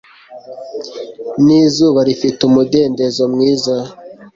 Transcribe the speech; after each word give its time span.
ni 1.43 1.55
izuba 1.65 1.99
rifite 2.07 2.39
umudendezo 2.49 3.23
mwiza 3.33 3.75